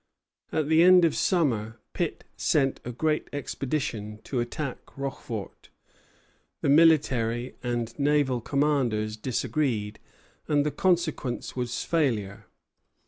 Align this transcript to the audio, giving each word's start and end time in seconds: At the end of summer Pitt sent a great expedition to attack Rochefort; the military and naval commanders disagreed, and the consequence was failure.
At 0.51 0.67
the 0.67 0.81
end 0.81 1.05
of 1.05 1.15
summer 1.15 1.79
Pitt 1.93 2.23
sent 2.35 2.79
a 2.83 2.91
great 2.91 3.27
expedition 3.31 4.19
to 4.23 4.39
attack 4.39 4.97
Rochefort; 4.97 5.69
the 6.61 6.69
military 6.69 7.53
and 7.61 7.93
naval 7.99 8.41
commanders 8.41 9.15
disagreed, 9.15 9.99
and 10.47 10.65
the 10.65 10.71
consequence 10.71 11.55
was 11.55 11.83
failure. 11.83 12.47